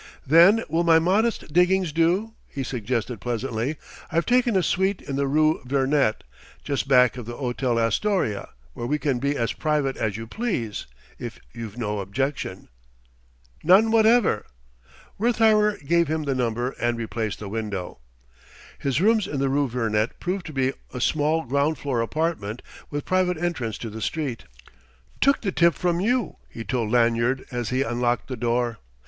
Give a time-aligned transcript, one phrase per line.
[0.25, 3.75] "Then will my modest diggings do?" he suggested pleasantly.
[4.11, 6.23] "I've taken a suite in the rue Vernet,
[6.63, 10.87] just back of the Hôtel Astoria, where we can be as private as you please,
[11.19, 12.69] if you've no objection."
[13.63, 14.47] "None whatever."
[15.19, 17.99] Wertheimer gave him the number and replaced the window....
[18.79, 23.05] His rooms in the rue Vernet proved to be a small ground floor apartment with
[23.05, 24.45] private entrance to the street.
[25.19, 28.79] "Took the tip from you," he told Lanyard as he unlocked the door.